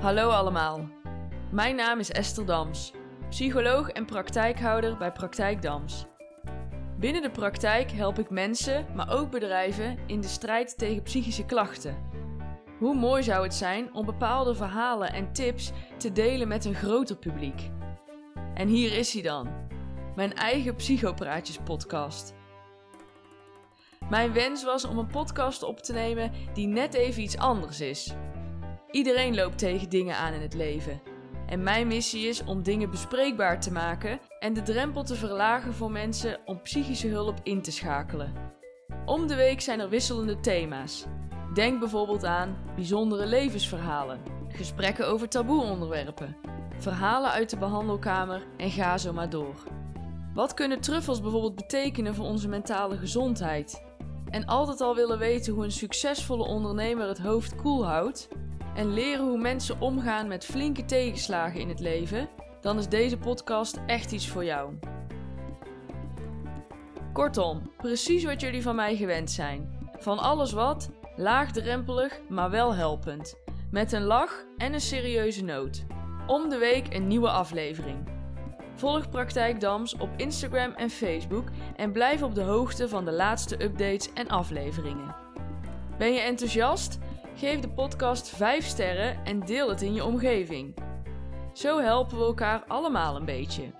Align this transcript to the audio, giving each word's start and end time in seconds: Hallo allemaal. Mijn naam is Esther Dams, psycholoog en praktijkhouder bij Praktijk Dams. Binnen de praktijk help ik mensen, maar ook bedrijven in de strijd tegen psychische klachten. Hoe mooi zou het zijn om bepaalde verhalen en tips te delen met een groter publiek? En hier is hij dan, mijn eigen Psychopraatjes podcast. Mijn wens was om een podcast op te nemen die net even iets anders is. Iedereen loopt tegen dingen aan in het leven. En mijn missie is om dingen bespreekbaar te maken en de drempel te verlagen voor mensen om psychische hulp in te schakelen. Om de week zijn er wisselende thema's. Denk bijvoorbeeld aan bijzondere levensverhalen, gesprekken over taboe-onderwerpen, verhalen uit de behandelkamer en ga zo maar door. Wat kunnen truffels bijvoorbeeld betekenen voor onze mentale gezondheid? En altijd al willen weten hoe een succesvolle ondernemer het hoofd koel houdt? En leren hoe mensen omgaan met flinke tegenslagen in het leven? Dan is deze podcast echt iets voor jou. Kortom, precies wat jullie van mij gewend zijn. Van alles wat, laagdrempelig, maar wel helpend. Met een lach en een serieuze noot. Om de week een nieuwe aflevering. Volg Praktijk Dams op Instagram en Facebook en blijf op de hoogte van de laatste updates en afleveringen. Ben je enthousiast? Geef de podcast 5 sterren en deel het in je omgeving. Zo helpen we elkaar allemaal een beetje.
Hallo 0.00 0.28
allemaal. 0.28 0.88
Mijn 1.50 1.76
naam 1.76 1.98
is 1.98 2.10
Esther 2.10 2.46
Dams, 2.46 2.92
psycholoog 3.28 3.88
en 3.88 4.04
praktijkhouder 4.04 4.96
bij 4.96 5.12
Praktijk 5.12 5.62
Dams. 5.62 6.06
Binnen 6.98 7.22
de 7.22 7.30
praktijk 7.30 7.90
help 7.90 8.18
ik 8.18 8.30
mensen, 8.30 8.86
maar 8.94 9.12
ook 9.12 9.30
bedrijven 9.30 9.98
in 10.06 10.20
de 10.20 10.28
strijd 10.28 10.78
tegen 10.78 11.02
psychische 11.02 11.44
klachten. 11.44 11.96
Hoe 12.78 12.94
mooi 12.94 13.22
zou 13.22 13.42
het 13.42 13.54
zijn 13.54 13.94
om 13.94 14.06
bepaalde 14.06 14.54
verhalen 14.54 15.12
en 15.12 15.32
tips 15.32 15.72
te 15.96 16.12
delen 16.12 16.48
met 16.48 16.64
een 16.64 16.74
groter 16.74 17.16
publiek? 17.16 17.70
En 18.54 18.68
hier 18.68 18.92
is 18.92 19.12
hij 19.12 19.22
dan, 19.22 19.48
mijn 20.16 20.34
eigen 20.34 20.74
Psychopraatjes 20.74 21.58
podcast. 21.64 22.34
Mijn 24.10 24.32
wens 24.32 24.64
was 24.64 24.84
om 24.84 24.98
een 24.98 25.10
podcast 25.10 25.62
op 25.62 25.80
te 25.80 25.92
nemen 25.92 26.32
die 26.52 26.66
net 26.66 26.94
even 26.94 27.22
iets 27.22 27.38
anders 27.38 27.80
is. 27.80 28.14
Iedereen 28.90 29.34
loopt 29.34 29.58
tegen 29.58 29.88
dingen 29.88 30.16
aan 30.16 30.32
in 30.32 30.40
het 30.40 30.54
leven. 30.54 31.00
En 31.46 31.62
mijn 31.62 31.86
missie 31.86 32.28
is 32.28 32.44
om 32.44 32.62
dingen 32.62 32.90
bespreekbaar 32.90 33.60
te 33.60 33.72
maken 33.72 34.20
en 34.40 34.52
de 34.52 34.62
drempel 34.62 35.02
te 35.04 35.14
verlagen 35.14 35.74
voor 35.74 35.90
mensen 35.90 36.38
om 36.44 36.62
psychische 36.62 37.08
hulp 37.08 37.40
in 37.42 37.62
te 37.62 37.72
schakelen. 37.72 38.32
Om 39.06 39.26
de 39.26 39.34
week 39.34 39.60
zijn 39.60 39.80
er 39.80 39.88
wisselende 39.88 40.40
thema's. 40.40 41.06
Denk 41.54 41.80
bijvoorbeeld 41.80 42.24
aan 42.24 42.56
bijzondere 42.74 43.26
levensverhalen, 43.26 44.20
gesprekken 44.48 45.08
over 45.08 45.28
taboe-onderwerpen, 45.28 46.36
verhalen 46.78 47.30
uit 47.30 47.50
de 47.50 47.56
behandelkamer 47.56 48.46
en 48.56 48.70
ga 48.70 48.98
zo 48.98 49.12
maar 49.12 49.30
door. 49.30 49.62
Wat 50.34 50.54
kunnen 50.54 50.80
truffels 50.80 51.20
bijvoorbeeld 51.20 51.54
betekenen 51.54 52.14
voor 52.14 52.26
onze 52.26 52.48
mentale 52.48 52.96
gezondheid? 52.96 53.82
En 54.30 54.46
altijd 54.46 54.80
al 54.80 54.94
willen 54.94 55.18
weten 55.18 55.52
hoe 55.52 55.64
een 55.64 55.72
succesvolle 55.72 56.44
ondernemer 56.44 57.08
het 57.08 57.18
hoofd 57.18 57.56
koel 57.56 57.86
houdt? 57.86 58.28
En 58.80 58.92
leren 58.92 59.24
hoe 59.24 59.38
mensen 59.38 59.80
omgaan 59.80 60.28
met 60.28 60.44
flinke 60.44 60.84
tegenslagen 60.84 61.60
in 61.60 61.68
het 61.68 61.80
leven? 61.80 62.28
Dan 62.60 62.78
is 62.78 62.88
deze 62.88 63.18
podcast 63.18 63.80
echt 63.86 64.12
iets 64.12 64.28
voor 64.28 64.44
jou. 64.44 64.78
Kortom, 67.12 67.62
precies 67.76 68.24
wat 68.24 68.40
jullie 68.40 68.62
van 68.62 68.76
mij 68.76 68.96
gewend 68.96 69.30
zijn. 69.30 69.88
Van 69.98 70.18
alles 70.18 70.52
wat, 70.52 70.90
laagdrempelig, 71.16 72.20
maar 72.28 72.50
wel 72.50 72.74
helpend. 72.74 73.36
Met 73.70 73.92
een 73.92 74.04
lach 74.04 74.44
en 74.56 74.72
een 74.72 74.80
serieuze 74.80 75.44
noot. 75.44 75.84
Om 76.26 76.48
de 76.48 76.58
week 76.58 76.94
een 76.94 77.06
nieuwe 77.06 77.30
aflevering. 77.30 78.08
Volg 78.74 79.08
Praktijk 79.08 79.60
Dams 79.60 79.96
op 79.96 80.10
Instagram 80.16 80.72
en 80.72 80.90
Facebook 80.90 81.48
en 81.76 81.92
blijf 81.92 82.22
op 82.22 82.34
de 82.34 82.42
hoogte 82.42 82.88
van 82.88 83.04
de 83.04 83.12
laatste 83.12 83.64
updates 83.64 84.12
en 84.12 84.28
afleveringen. 84.28 85.14
Ben 85.98 86.12
je 86.12 86.20
enthousiast? 86.20 86.98
Geef 87.40 87.60
de 87.60 87.68
podcast 87.68 88.28
5 88.28 88.64
sterren 88.64 89.24
en 89.24 89.40
deel 89.40 89.68
het 89.68 89.82
in 89.82 89.94
je 89.94 90.04
omgeving. 90.04 90.74
Zo 91.52 91.78
helpen 91.78 92.18
we 92.18 92.24
elkaar 92.24 92.64
allemaal 92.66 93.16
een 93.16 93.24
beetje. 93.24 93.79